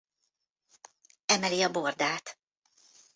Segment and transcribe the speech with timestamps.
[1.25, 2.39] Emeli a bordát.